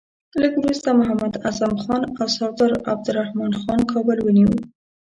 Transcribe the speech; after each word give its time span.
لږ 0.41 0.53
وروسته 0.57 0.89
محمد 0.99 1.33
اعظم 1.47 1.73
خان 1.83 2.01
او 2.19 2.25
سردار 2.37 2.71
عبدالرحمن 2.91 3.51
خان 3.61 3.79
کابل 3.91 4.17
ونیوی. 4.23 4.59